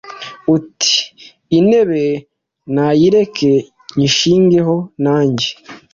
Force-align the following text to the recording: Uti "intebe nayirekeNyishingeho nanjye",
Uti 0.55 0.95
"intebe 1.57 2.03
nayirekeNyishingeho 2.75 4.75
nanjye", 5.03 5.49